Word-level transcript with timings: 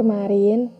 Kemarin, 0.00 0.72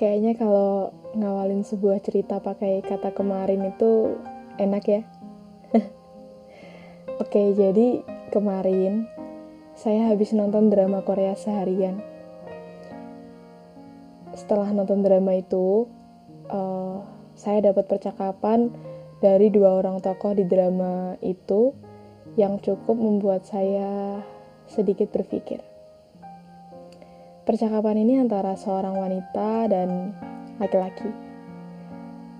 kayaknya 0.00 0.32
kalau 0.32 0.96
ngawalin 1.12 1.60
sebuah 1.60 2.00
cerita 2.00 2.40
pakai 2.40 2.80
kata 2.80 3.12
kemarin 3.12 3.68
itu 3.68 4.16
enak 4.56 4.84
ya. 4.88 5.04
Oke, 7.20 7.52
jadi 7.52 8.00
kemarin 8.32 9.12
saya 9.76 10.08
habis 10.08 10.32
nonton 10.32 10.72
drama 10.72 11.04
Korea 11.04 11.36
seharian. 11.36 12.00
Setelah 14.32 14.72
nonton 14.72 15.04
drama 15.04 15.36
itu, 15.36 15.92
uh, 16.48 17.04
saya 17.36 17.60
dapat 17.60 17.92
percakapan 17.92 18.72
dari 19.20 19.52
dua 19.52 19.84
orang 19.84 20.00
tokoh 20.00 20.32
di 20.32 20.48
drama 20.48 21.20
itu 21.20 21.76
yang 22.40 22.56
cukup 22.56 22.96
membuat 22.96 23.44
saya 23.44 24.24
sedikit 24.64 25.12
berpikir. 25.12 25.71
Percakapan 27.42 28.06
ini 28.06 28.22
antara 28.22 28.54
seorang 28.54 28.94
wanita 28.94 29.66
dan 29.66 30.14
laki-laki. 30.62 31.10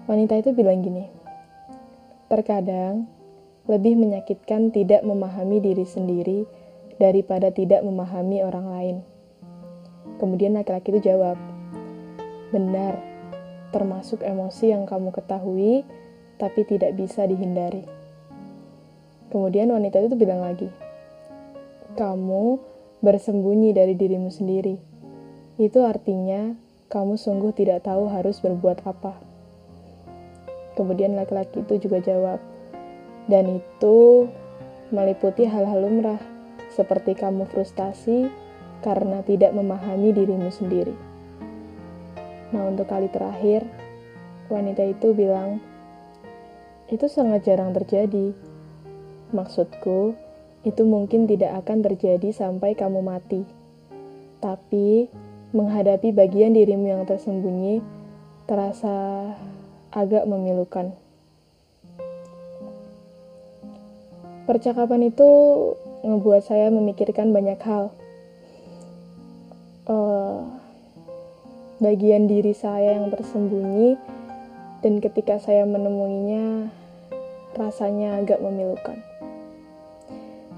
Wanita 0.06 0.38
itu 0.38 0.54
bilang 0.54 0.78
gini, 0.78 1.10
terkadang 2.30 3.10
lebih 3.66 3.98
menyakitkan 3.98 4.70
tidak 4.70 5.02
memahami 5.02 5.58
diri 5.58 5.82
sendiri 5.82 6.46
daripada 7.02 7.50
tidak 7.50 7.82
memahami 7.82 8.46
orang 8.46 8.66
lain. 8.70 8.96
Kemudian 10.22 10.54
laki-laki 10.54 10.94
itu 10.94 11.10
jawab, 11.10 11.34
benar, 12.54 13.02
termasuk 13.74 14.22
emosi 14.22 14.70
yang 14.70 14.86
kamu 14.86 15.10
ketahui 15.10 15.82
tapi 16.38 16.62
tidak 16.62 16.94
bisa 16.94 17.26
dihindari. 17.26 17.82
Kemudian 19.34 19.66
wanita 19.66 19.98
itu 19.98 20.14
bilang 20.14 20.46
lagi, 20.46 20.70
kamu 21.98 22.62
bersembunyi 23.02 23.74
dari 23.74 23.98
dirimu 23.98 24.30
sendiri 24.30 24.91
itu 25.60 25.84
artinya 25.84 26.56
kamu 26.92 27.16
sungguh 27.16 27.52
tidak 27.56 27.88
tahu 27.88 28.08
harus 28.08 28.40
berbuat 28.40 28.84
apa. 28.84 29.16
Kemudian 30.76 31.16
laki-laki 31.16 31.60
itu 31.60 31.88
juga 31.88 32.00
jawab, 32.00 32.40
dan 33.28 33.60
itu 33.60 34.28
meliputi 34.92 35.44
hal-hal 35.44 35.84
lumrah, 35.84 36.20
seperti 36.72 37.12
kamu 37.12 37.44
frustasi 37.48 38.32
karena 38.80 39.20
tidak 39.24 39.52
memahami 39.52 40.12
dirimu 40.12 40.48
sendiri. 40.48 40.96
Nah, 42.52 42.68
untuk 42.68 42.88
kali 42.88 43.08
terakhir, 43.08 43.64
wanita 44.52 44.84
itu 44.84 45.16
bilang, 45.16 45.60
itu 46.92 47.08
sangat 47.08 47.48
jarang 47.48 47.72
terjadi. 47.72 48.36
Maksudku, 49.32 50.12
itu 50.60 50.82
mungkin 50.84 51.24
tidak 51.24 51.64
akan 51.64 51.80
terjadi 51.80 52.28
sampai 52.36 52.76
kamu 52.76 53.00
mati. 53.00 53.48
Tapi, 54.44 55.08
menghadapi 55.52 56.16
bagian 56.16 56.56
dirimu 56.56 56.88
yang 56.88 57.02
tersembunyi 57.04 57.84
terasa 58.48 59.28
agak 59.92 60.24
memilukan. 60.24 60.96
Percakapan 64.48 65.12
itu 65.12 65.28
ngebuat 66.02 66.42
saya 66.42 66.72
memikirkan 66.72 67.30
banyak 67.30 67.60
hal. 67.62 67.92
Uh, 69.86 70.48
bagian 71.78 72.26
diri 72.26 72.56
saya 72.56 72.96
yang 72.96 73.12
tersembunyi 73.12 74.00
dan 74.80 74.98
ketika 75.04 75.36
saya 75.38 75.68
menemuinya 75.68 76.72
rasanya 77.54 78.18
agak 78.18 78.40
memilukan. 78.40 78.98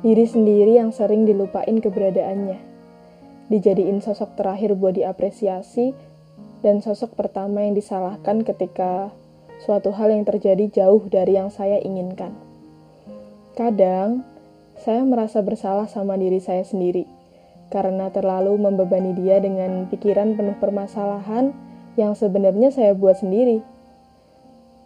Diri 0.05 0.25
sendiri 0.29 0.77
yang 0.79 0.93
sering 0.93 1.25
dilupain 1.25 1.81
keberadaannya 1.81 2.74
dijadiin 3.53 4.01
sosok 4.01 4.37
terakhir 4.39 4.73
buat 4.77 4.97
diapresiasi 4.97 5.93
dan 6.65 6.81
sosok 6.81 7.13
pertama 7.13 7.61
yang 7.65 7.77
disalahkan 7.77 8.41
ketika 8.41 9.13
suatu 9.61 9.93
hal 9.93 10.13
yang 10.13 10.25
terjadi 10.25 10.85
jauh 10.85 11.05
dari 11.09 11.37
yang 11.37 11.53
saya 11.53 11.77
inginkan. 11.81 12.33
Kadang, 13.55 14.25
saya 14.81 15.07
merasa 15.07 15.45
bersalah 15.45 15.87
sama 15.87 16.19
diri 16.19 16.43
saya 16.43 16.67
sendiri 16.67 17.07
karena 17.71 18.11
terlalu 18.11 18.59
membebani 18.59 19.15
dia 19.17 19.39
dengan 19.41 19.87
pikiran 19.89 20.35
penuh 20.35 20.57
permasalahan 20.59 21.55
yang 21.95 22.19
sebenarnya 22.19 22.75
saya 22.75 22.93
buat 22.93 23.19
sendiri. 23.23 23.63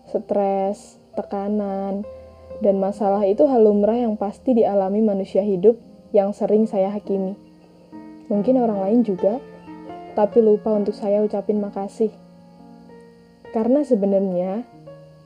Stres, 0.09 1.01
tekanan, 1.17 2.05
dan 2.65 2.77
masalah 2.81 3.25
itu 3.25 3.45
hal 3.49 3.65
lumrah 3.65 3.97
yang 3.97 4.17
pasti 4.17 4.57
dialami 4.57 5.05
manusia 5.05 5.45
hidup 5.45 5.77
yang 6.13 6.33
sering 6.33 6.65
saya 6.65 6.93
hakimi. 6.93 7.48
Mungkin 8.29 8.61
orang 8.61 8.85
lain 8.85 9.01
juga, 9.09 9.41
tapi 10.13 10.45
lupa 10.45 10.77
untuk 10.77 10.93
saya 10.93 11.25
ucapin 11.25 11.65
makasih. 11.65 12.13
Karena 13.57 13.81
sebenarnya 13.81 14.69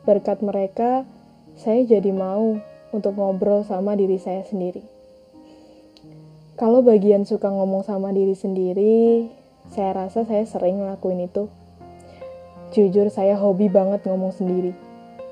berkat 0.06 0.38
mereka 0.46 1.02
saya 1.58 1.82
jadi 1.82 2.14
mau 2.14 2.62
untuk 2.94 3.18
ngobrol 3.18 3.66
sama 3.66 3.98
diri 3.98 4.22
saya 4.22 4.46
sendiri. 4.46 4.86
Kalau 6.54 6.84
bagian 6.86 7.26
suka 7.26 7.50
ngomong 7.50 7.82
sama 7.82 8.14
diri 8.14 8.38
sendiri, 8.38 9.26
saya 9.72 10.06
rasa 10.06 10.22
saya 10.22 10.46
sering 10.46 10.78
ngelakuin 10.78 11.26
itu. 11.26 11.50
Jujur 12.70 13.10
saya 13.10 13.34
hobi 13.34 13.66
banget 13.66 14.06
ngomong 14.06 14.30
sendiri. 14.30 14.70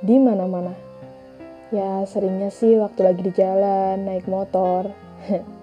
Di 0.03 0.17
mana-mana. 0.19 0.75
Ya 1.71 2.03
seringnya 2.03 2.51
sih 2.51 2.75
waktu 2.83 3.07
lagi 3.07 3.23
di 3.23 3.31
jalan, 3.31 4.03
naik 4.03 4.27
motor. 4.27 4.91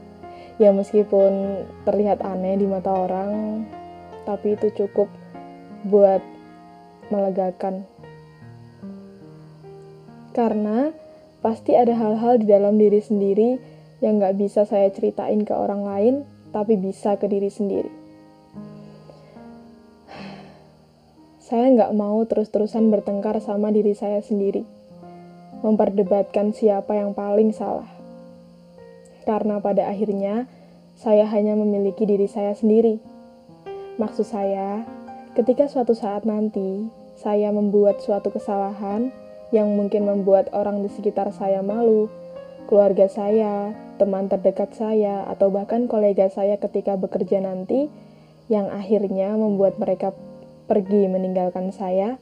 ya 0.58 0.74
meskipun 0.74 1.64
terlihat 1.86 2.26
aneh 2.26 2.58
di 2.58 2.66
mata 2.66 2.90
orang 2.90 3.64
tapi 4.26 4.58
itu 4.60 4.74
cukup 4.74 5.08
buat 5.88 6.20
melegakan. 7.14 7.88
Karena 10.36 10.92
pasti 11.40 11.74
ada 11.74 11.96
hal-hal 11.96 12.44
di 12.44 12.46
dalam 12.46 12.76
diri 12.76 13.00
sendiri 13.00 13.58
yang 14.04 14.22
gak 14.22 14.38
bisa 14.38 14.68
saya 14.68 14.92
ceritain 14.92 15.42
ke 15.48 15.54
orang 15.56 15.82
lain 15.88 16.16
tapi 16.52 16.76
bisa 16.76 17.16
ke 17.16 17.26
diri 17.26 17.50
sendiri. 17.50 17.90
Saya 21.48 21.72
nggak 21.72 21.96
mau 21.96 22.20
terus-terusan 22.28 22.92
bertengkar 22.92 23.40
sama 23.40 23.72
diri 23.72 23.96
saya 23.96 24.20
sendiri. 24.20 24.68
Memperdebatkan 25.64 26.52
siapa 26.52 27.00
yang 27.00 27.16
paling 27.16 27.56
salah 27.56 27.97
karena 29.28 29.60
pada 29.60 29.92
akhirnya 29.92 30.48
saya 30.96 31.28
hanya 31.28 31.60
memiliki 31.60 32.08
diri 32.08 32.32
saya 32.32 32.56
sendiri. 32.56 33.04
Maksud 34.00 34.24
saya, 34.24 34.88
ketika 35.36 35.68
suatu 35.68 35.92
saat 35.92 36.24
nanti 36.24 36.88
saya 37.20 37.52
membuat 37.52 38.00
suatu 38.00 38.32
kesalahan 38.32 39.12
yang 39.52 39.68
mungkin 39.76 40.08
membuat 40.08 40.48
orang 40.56 40.80
di 40.80 40.90
sekitar 40.90 41.30
saya 41.36 41.60
malu, 41.60 42.08
keluarga 42.72 43.12
saya, 43.12 43.76
teman 44.00 44.32
terdekat 44.32 44.72
saya, 44.74 45.28
atau 45.28 45.52
bahkan 45.52 45.92
kolega 45.92 46.32
saya 46.32 46.56
ketika 46.56 46.96
bekerja 46.96 47.44
nanti, 47.44 47.92
yang 48.48 48.72
akhirnya 48.72 49.36
membuat 49.36 49.76
mereka 49.82 50.16
pergi 50.68 51.08
meninggalkan 51.12 51.72
saya, 51.76 52.20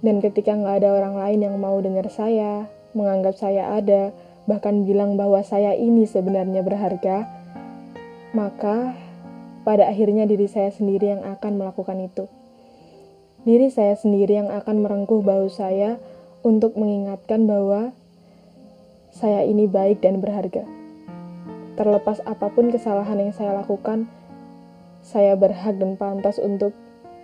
dan 0.00 0.22
ketika 0.22 0.54
nggak 0.54 0.84
ada 0.84 0.90
orang 0.94 1.18
lain 1.18 1.40
yang 1.42 1.56
mau 1.58 1.74
dengar 1.82 2.06
saya, 2.08 2.70
menganggap 2.94 3.34
saya 3.34 3.74
ada, 3.74 4.14
bahkan 4.48 4.88
bilang 4.88 5.20
bahwa 5.20 5.44
saya 5.44 5.76
ini 5.76 6.08
sebenarnya 6.08 6.64
berharga, 6.64 7.28
maka 8.32 8.96
pada 9.68 9.84
akhirnya 9.92 10.24
diri 10.24 10.48
saya 10.48 10.72
sendiri 10.72 11.12
yang 11.12 11.22
akan 11.22 11.60
melakukan 11.60 12.00
itu. 12.00 12.24
Diri 13.44 13.68
saya 13.68 13.92
sendiri 13.92 14.40
yang 14.40 14.48
akan 14.48 14.80
merengkuh 14.80 15.20
bahu 15.20 15.52
saya 15.52 16.00
untuk 16.40 16.80
mengingatkan 16.80 17.44
bahwa 17.44 17.92
saya 19.12 19.44
ini 19.44 19.68
baik 19.68 20.00
dan 20.00 20.24
berharga. 20.24 20.64
Terlepas 21.76 22.24
apa 22.24 22.48
pun 22.48 22.72
kesalahan 22.72 23.20
yang 23.20 23.32
saya 23.36 23.52
lakukan, 23.52 24.08
saya 25.04 25.36
berhak 25.36 25.76
dan 25.76 26.00
pantas 26.00 26.40
untuk 26.40 26.72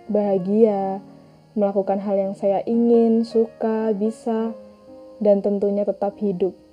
bahagia, 0.07 1.01
melakukan 1.57 1.97
hal 1.97 2.15
yang 2.15 2.33
saya 2.37 2.61
ingin, 2.69 3.25
suka, 3.25 3.91
bisa, 3.97 4.53
dan 5.17 5.41
tentunya 5.41 5.83
tetap 5.83 6.15
hidup. 6.21 6.64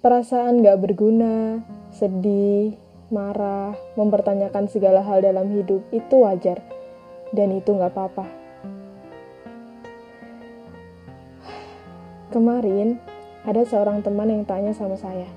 Perasaan 0.00 0.64
gak 0.64 0.80
berguna, 0.80 1.60
sedih, 1.92 2.72
marah, 3.12 3.76
mempertanyakan 4.00 4.64
segala 4.72 5.04
hal 5.04 5.20
dalam 5.20 5.52
hidup 5.52 5.84
itu 5.92 6.24
wajar, 6.24 6.64
dan 7.36 7.52
itu 7.52 7.76
gak 7.76 7.92
apa-apa. 7.92 8.24
Kemarin, 12.32 12.96
ada 13.44 13.60
seorang 13.60 14.00
teman 14.00 14.32
yang 14.32 14.48
tanya 14.48 14.72
sama 14.72 14.96
saya, 14.96 15.28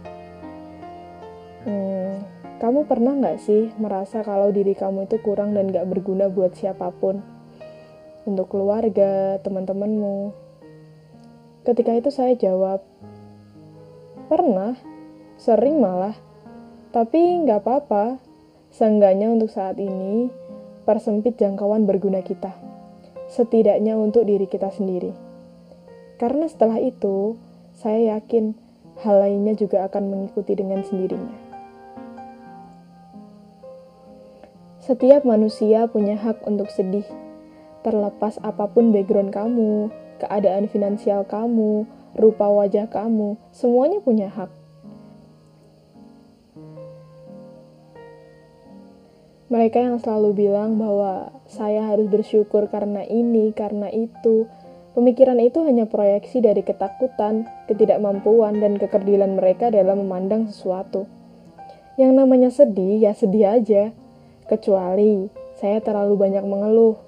hmm, 1.68 2.24
kamu 2.64 2.88
pernah 2.88 3.20
gak 3.20 3.44
sih 3.44 3.68
merasa 3.76 4.24
kalau 4.24 4.48
diri 4.56 4.80
kamu 4.80 5.12
itu 5.12 5.20
kurang 5.20 5.52
dan 5.60 5.76
gak 5.76 5.92
berguna 5.92 6.32
buat 6.32 6.56
siapa 6.56 6.88
pun? 7.04 7.20
Untuk 8.24 8.48
keluarga, 8.48 9.44
teman-temanmu. 9.44 10.32
Ketika 11.68 11.92
itu 12.00 12.08
saya 12.16 12.32
jawab, 12.40 12.80
Pernah, 14.34 14.74
sering 15.38 15.78
malah. 15.78 16.18
Tapi 16.90 17.46
nggak 17.46 17.62
apa-apa, 17.62 18.18
seenggaknya 18.74 19.30
untuk 19.30 19.54
saat 19.54 19.78
ini, 19.78 20.34
persempit 20.90 21.38
jangkauan 21.38 21.86
berguna 21.86 22.26
kita. 22.26 22.50
Setidaknya 23.30 23.94
untuk 23.94 24.26
diri 24.26 24.50
kita 24.50 24.74
sendiri. 24.74 25.14
Karena 26.18 26.50
setelah 26.50 26.82
itu, 26.82 27.38
saya 27.78 28.18
yakin 28.18 28.58
hal 29.06 29.22
lainnya 29.22 29.54
juga 29.54 29.86
akan 29.86 30.02
mengikuti 30.10 30.58
dengan 30.58 30.82
sendirinya. 30.82 31.38
Setiap 34.82 35.30
manusia 35.30 35.86
punya 35.86 36.18
hak 36.18 36.42
untuk 36.50 36.74
sedih, 36.74 37.06
terlepas 37.86 38.42
apa 38.42 38.66
pun 38.66 38.90
background 38.90 39.30
kamu, 39.30 39.94
keadaan 40.26 40.66
finansial 40.66 41.22
kamu, 41.22 41.86
rupa 42.18 42.50
wajah 42.50 42.90
kamu, 42.90 43.38
semuanya 43.54 44.00
punya 44.02 44.30
hak. 44.30 44.52
Mereka 49.54 49.78
yang 49.78 50.02
selalu 50.02 50.50
bilang 50.50 50.82
bahwa 50.82 51.30
saya 51.46 51.86
harus 51.86 52.10
bersyukur 52.10 52.72
karena 52.74 53.06
ini, 53.06 53.54
karena 53.54 53.86
itu, 53.94 54.50
pemikiran 54.98 55.38
itu 55.38 55.62
hanya 55.62 55.86
proyeksi 55.86 56.42
dari 56.42 56.66
ketakutan, 56.66 57.46
ketidakmampuan, 57.70 58.58
dan 58.58 58.82
kekerdilan 58.82 59.38
mereka 59.38 59.70
dalam 59.70 60.02
memandang 60.02 60.50
sesuatu. 60.50 61.06
Yang 62.02 62.12
namanya 62.18 62.50
sedih, 62.50 62.98
ya 62.98 63.14
sedih 63.14 63.46
aja 63.46 63.84
Kecuali 64.44 65.32
saya 65.56 65.80
terlalu 65.80 66.20
banyak 66.20 66.44
mengeluh. 66.44 67.00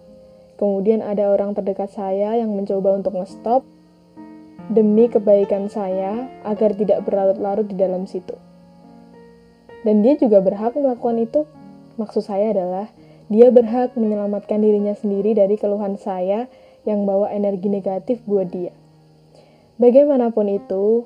Kemudian 0.56 1.04
ada 1.04 1.28
orang 1.28 1.52
terdekat 1.52 1.92
saya 1.92 2.40
yang 2.40 2.56
mencoba 2.56 2.96
untuk 2.96 3.20
ngestop 3.20 3.68
demi 4.72 5.06
kebaikan 5.06 5.70
saya 5.70 6.26
agar 6.42 6.74
tidak 6.74 7.06
berlarut-larut 7.06 7.70
di 7.70 7.78
dalam 7.78 8.10
situ. 8.10 8.34
Dan 9.86 10.02
dia 10.02 10.18
juga 10.18 10.42
berhak 10.42 10.74
melakukan 10.74 11.22
itu. 11.22 11.46
Maksud 12.02 12.26
saya 12.26 12.52
adalah 12.52 12.90
dia 13.30 13.54
berhak 13.54 13.94
menyelamatkan 13.94 14.58
dirinya 14.62 14.98
sendiri 14.98 15.38
dari 15.38 15.56
keluhan 15.58 15.98
saya 16.02 16.50
yang 16.86 17.06
bawa 17.06 17.30
energi 17.30 17.70
negatif 17.70 18.22
buat 18.26 18.50
dia. 18.50 18.74
Bagaimanapun 19.78 20.50
itu, 20.50 21.06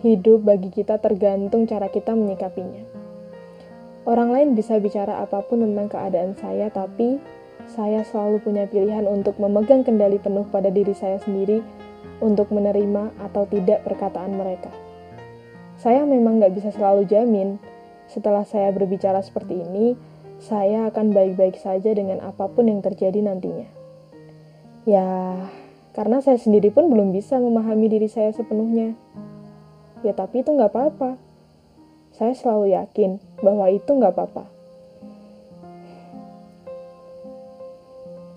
hidup 0.00 0.48
bagi 0.48 0.72
kita 0.72 0.96
tergantung 1.00 1.68
cara 1.68 1.92
kita 1.92 2.16
menyikapinya. 2.16 2.84
Orang 4.08 4.32
lain 4.32 4.56
bisa 4.56 4.80
bicara 4.80 5.20
apa 5.20 5.44
pun 5.44 5.60
tentang 5.60 5.92
keadaan 5.92 6.32
saya, 6.36 6.72
tapi 6.72 7.20
saya 7.68 8.02
selalu 8.02 8.40
punya 8.40 8.64
pilihan 8.64 9.04
untuk 9.04 9.36
memegang 9.36 9.84
kendali 9.84 10.16
penuh 10.16 10.48
pada 10.48 10.72
diri 10.72 10.96
saya 10.96 11.20
sendiri 11.20 11.60
untuk 12.20 12.52
menerima 12.54 13.16
atau 13.18 13.48
tidak 13.48 13.82
perkataan 13.84 14.36
mereka. 14.36 14.70
Saya 15.80 16.04
memang 16.04 16.40
nggak 16.40 16.54
bisa 16.54 16.70
selalu 16.70 17.08
jamin, 17.08 17.56
setelah 18.06 18.44
saya 18.44 18.68
berbicara 18.70 19.24
seperti 19.24 19.64
ini, 19.64 19.96
saya 20.40 20.88
akan 20.92 21.12
baik-baik 21.12 21.56
saja 21.56 21.92
dengan 21.92 22.20
apa 22.20 22.48
pun 22.48 22.68
yang 22.68 22.84
terjadi 22.84 23.20
nantinya. 23.24 23.68
Ya, 24.84 25.36
karena 25.96 26.20
saya 26.20 26.36
sendiri 26.36 26.72
pun 26.72 26.88
belum 26.88 27.12
bisa 27.12 27.40
memahami 27.40 27.88
diri 27.88 28.08
saya 28.08 28.32
sepenuhnya. 28.32 28.96
Ya, 30.04 30.12
tapi 30.16 30.44
itu 30.44 30.52
nggak 30.52 30.72
apa-apa 30.72 31.30
saya 32.20 32.36
selalu 32.36 32.76
yakin 32.76 33.16
bahwa 33.40 33.70
itu 33.72 33.88
nggak 33.88 34.12
apa-apa. 34.12 34.44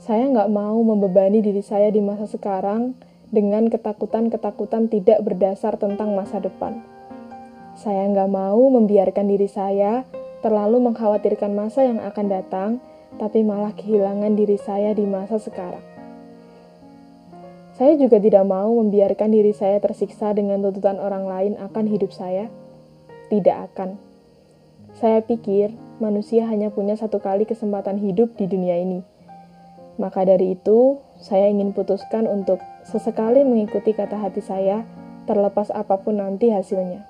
Saya 0.03 0.27
nggak 0.31 0.51
mau 0.51 0.79
membebani 0.83 1.39
diri 1.39 1.63
saya 1.63 1.91
di 1.91 2.03
masa 2.03 2.27
sekarang 2.27 2.95
dengan 3.33 3.67
ketakutan-ketakutan 3.73 4.93
tidak 4.93 5.25
berdasar 5.25 5.81
tentang 5.81 6.13
masa 6.13 6.37
depan. 6.37 6.85
Saya 7.73 8.05
nggak 8.13 8.29
mau 8.29 8.61
membiarkan 8.69 9.25
diri 9.25 9.49
saya 9.49 10.05
terlalu 10.45 10.77
mengkhawatirkan 10.85 11.49
masa 11.57 11.89
yang 11.89 11.97
akan 11.97 12.25
datang, 12.29 12.71
tapi 13.17 13.41
malah 13.41 13.73
kehilangan 13.73 14.37
diri 14.37 14.61
saya 14.61 14.93
di 14.93 15.09
masa 15.09 15.41
sekarang. 15.41 15.81
Saya 17.73 17.97
juga 17.97 18.21
tidak 18.21 18.45
mau 18.45 18.69
membiarkan 18.77 19.33
diri 19.33 19.49
saya 19.49 19.81
tersiksa 19.81 20.37
dengan 20.37 20.61
tuntutan 20.61 21.01
orang 21.01 21.25
lain 21.25 21.53
akan 21.57 21.89
hidup 21.89 22.13
saya 22.13 22.53
tidak 23.33 23.73
akan. 23.73 23.97
Saya 24.93 25.25
pikir 25.25 25.73
manusia 25.97 26.45
hanya 26.45 26.69
punya 26.69 26.93
satu 26.93 27.17
kali 27.17 27.49
kesempatan 27.49 27.97
hidup 27.97 28.37
di 28.37 28.45
dunia 28.45 28.77
ini. 28.77 29.01
Maka 30.01 30.25
dari 30.25 30.57
itu, 30.57 30.97
saya 31.21 31.49
ingin 31.49 31.71
putuskan 31.71 32.25
untuk 32.25 32.57
sesekali 32.83 33.45
mengikuti 33.45 33.93
kata 33.93 34.17
hati 34.17 34.41
saya, 34.41 34.87
terlepas 35.29 35.69
apa 35.69 36.01
pun 36.01 36.17
nanti 36.17 36.49
hasilnya. 36.49 37.05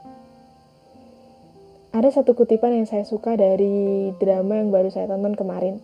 Ada 1.93 2.21
satu 2.21 2.33
kutipan 2.33 2.73
yang 2.73 2.89
saya 2.89 3.05
suka 3.05 3.37
dari 3.37 4.09
drama 4.17 4.57
yang 4.57 4.73
baru 4.73 4.89
saya 4.89 5.05
tonton 5.05 5.37
kemarin. 5.37 5.77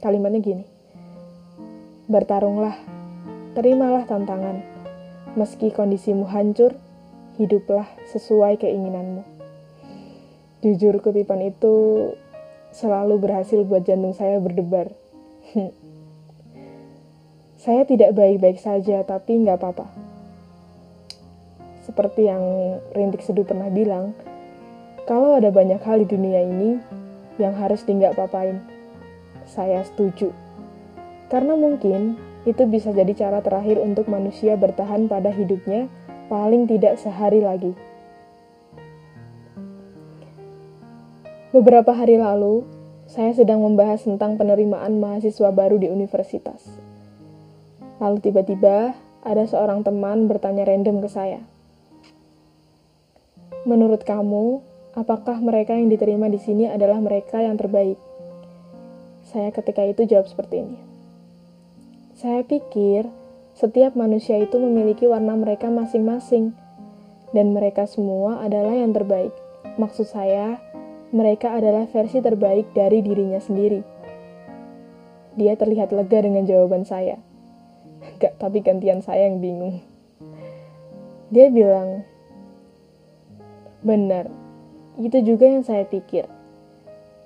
Kalimatnya 0.00 0.40
gini, 0.40 0.64
Bertarunglah, 2.10 2.74
terimalah 3.54 4.02
tantangan. 4.02 4.66
Meski 5.38 5.70
kondisimu 5.70 6.26
hancur, 6.26 6.74
hiduplah 7.38 7.86
sesuai 8.10 8.58
keinginanmu. 8.58 9.22
Jujur 10.60 10.98
kutipan 10.98 11.40
itu 11.40 11.74
selalu 12.74 13.16
berhasil 13.16 13.62
buat 13.64 13.86
jantung 13.86 14.12
saya 14.12 14.42
berdebar. 14.42 14.99
Saya 17.60 17.84
tidak 17.84 18.16
baik-baik 18.16 18.56
saja, 18.56 19.04
tapi 19.04 19.36
nggak 19.36 19.60
apa-apa. 19.60 19.84
Seperti 21.84 22.24
yang 22.24 22.40
Rintik 22.96 23.20
Seduh 23.20 23.44
pernah 23.44 23.68
bilang, 23.68 24.16
kalau 25.04 25.36
ada 25.36 25.52
banyak 25.52 25.76
hal 25.84 26.00
di 26.00 26.08
dunia 26.08 26.40
ini 26.40 26.80
yang 27.36 27.52
harus 27.60 27.84
di 27.84 28.00
nggak 28.00 28.16
papain, 28.16 28.64
saya 29.44 29.84
setuju. 29.84 30.32
Karena 31.28 31.52
mungkin 31.52 32.16
itu 32.48 32.64
bisa 32.64 32.96
jadi 32.96 33.12
cara 33.12 33.44
terakhir 33.44 33.76
untuk 33.76 34.08
manusia 34.08 34.56
bertahan 34.56 35.04
pada 35.04 35.28
hidupnya 35.28 35.92
paling 36.32 36.64
tidak 36.64 36.96
sehari 36.96 37.44
lagi. 37.44 37.76
Beberapa 41.52 41.92
hari 41.92 42.16
lalu, 42.16 42.64
saya 43.04 43.36
sedang 43.36 43.60
membahas 43.60 44.00
tentang 44.00 44.40
penerimaan 44.40 44.96
mahasiswa 44.96 45.52
baru 45.52 45.76
di 45.76 45.92
universitas. 45.92 46.89
Lalu 48.00 48.16
tiba-tiba 48.24 48.96
ada 49.20 49.44
seorang 49.44 49.84
teman 49.84 50.24
bertanya 50.24 50.64
random 50.64 51.04
ke 51.04 51.08
saya. 51.12 51.44
Menurut 53.68 54.08
kamu, 54.08 54.64
apakah 54.96 55.36
mereka 55.44 55.76
yang 55.76 55.92
diterima 55.92 56.32
di 56.32 56.40
sini 56.40 56.64
adalah 56.64 56.96
mereka 56.96 57.44
yang 57.44 57.60
terbaik? 57.60 58.00
Saya 59.28 59.52
ketika 59.52 59.84
itu 59.84 60.08
jawab 60.08 60.26
seperti 60.32 60.64
ini. 60.64 60.78
Saya 62.16 62.40
pikir 62.40 63.04
setiap 63.52 63.92
manusia 63.92 64.40
itu 64.40 64.56
memiliki 64.56 65.04
warna 65.04 65.36
mereka 65.36 65.68
masing-masing, 65.68 66.56
dan 67.36 67.52
mereka 67.52 67.84
semua 67.84 68.40
adalah 68.40 68.72
yang 68.72 68.96
terbaik. 68.96 69.36
Maksud 69.76 70.08
saya, 70.08 70.56
mereka 71.12 71.52
adalah 71.52 71.84
versi 71.92 72.24
terbaik 72.24 72.72
dari 72.72 73.04
dirinya 73.04 73.38
sendiri. 73.38 73.84
Dia 75.36 75.54
terlihat 75.54 75.92
lega 75.92 76.24
dengan 76.24 76.48
jawaban 76.48 76.88
saya. 76.88 77.20
Gak, 78.20 78.36
tapi 78.36 78.60
gantian 78.60 79.00
saya 79.00 79.26
yang 79.26 79.40
bingung. 79.40 79.80
Dia 81.32 81.48
bilang, 81.48 82.04
Benar, 83.80 84.28
itu 85.00 85.24
juga 85.24 85.48
yang 85.48 85.64
saya 85.64 85.88
pikir. 85.88 86.28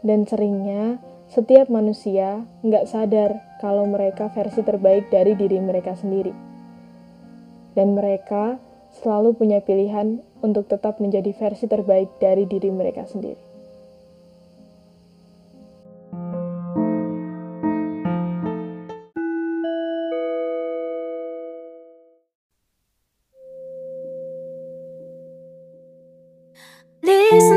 Dan 0.06 0.22
seringnya, 0.22 1.02
setiap 1.26 1.66
manusia 1.66 2.46
nggak 2.62 2.86
sadar 2.86 3.42
kalau 3.58 3.90
mereka 3.90 4.30
versi 4.30 4.62
terbaik 4.62 5.10
dari 5.10 5.34
diri 5.34 5.58
mereka 5.58 5.98
sendiri. 5.98 6.30
Dan 7.74 7.98
mereka 7.98 8.62
selalu 9.02 9.34
punya 9.34 9.58
pilihan 9.58 10.22
untuk 10.46 10.70
tetap 10.70 11.02
menjadi 11.02 11.34
versi 11.34 11.66
terbaik 11.66 12.22
dari 12.22 12.46
diri 12.46 12.70
mereka 12.70 13.02
sendiri. 13.02 13.43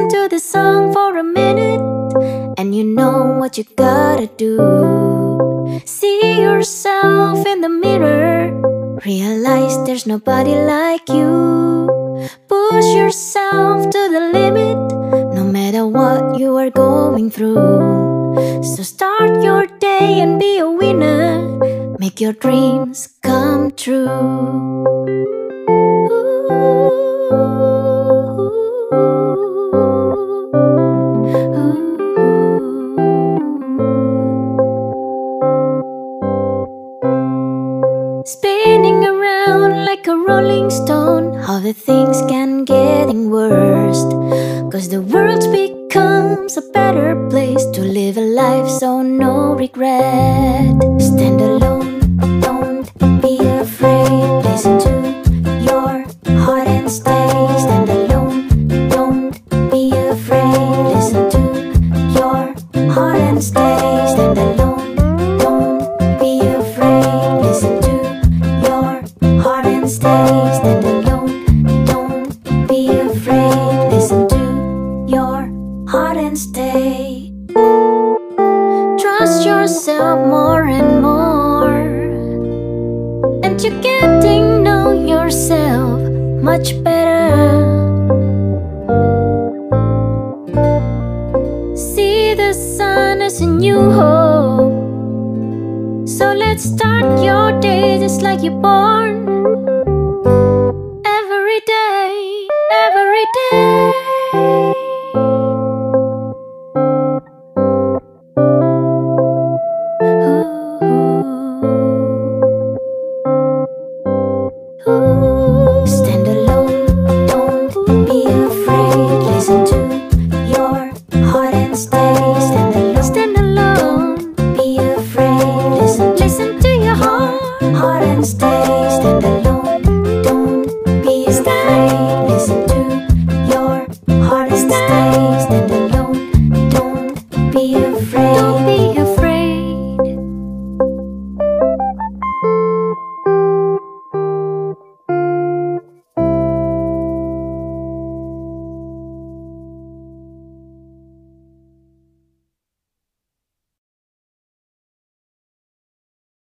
To 0.10 0.30
the 0.30 0.40
song 0.40 0.94
for 0.94 1.18
a 1.18 1.24
minute 1.24 1.82
And 2.58 2.74
you 2.74 2.84
know 2.86 3.36
what 3.40 3.58
you 3.58 3.66
gotta 3.76 4.28
do. 4.28 5.82
See 5.86 6.42
yourself 6.42 7.46
in 7.46 7.60
the 7.60 7.68
mirror 7.68 8.52
Realize 9.06 9.76
there's 9.86 10.08
nobody 10.08 10.56
like 10.56 11.10
you. 11.10 11.90
Push 12.48 12.86
yourself 12.96 13.90
to 13.90 14.02
the 14.10 14.32
limit 14.32 14.78
No 15.36 15.44
matter 15.44 15.86
what 15.86 16.40
you 16.40 16.56
are 16.56 16.70
going 16.70 17.30
through. 17.30 18.64
So 18.64 18.84
start 18.84 19.44
your 19.44 19.68
day 19.68 20.22
and 20.22 20.40
be 20.40 20.58
a 20.60 20.70
winner 20.72 21.98
Make 22.00 22.22
your 22.22 22.34
dreams 22.34 23.10
come 23.22 23.72
true. 23.72 24.08
Ooh. 26.12 27.77
getting 43.08 43.30
worse. 43.30 44.04
Cause 44.72 44.90
the 44.90 45.02
world 45.02 45.44
becomes 45.52 46.58
a 46.58 46.62
better 46.74 47.16
place 47.30 47.64
to 47.74 47.82
live 47.82 48.18
a 48.18 48.22
life 48.22 48.70
so 48.70 49.02
no 49.02 49.56
regret. 49.56 50.76
Stand 51.00 51.42
alone. 51.42 51.97
Start 96.58 97.24
your 97.24 97.60
day 97.62 98.00
just 98.00 98.24
like 98.24 98.42
you're 98.42 98.60
born. 98.60 99.17